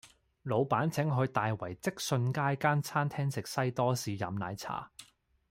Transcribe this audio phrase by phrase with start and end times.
[0.41, 4.89] 老闆請我去大圍積信街間餐廳食西多士飲奶茶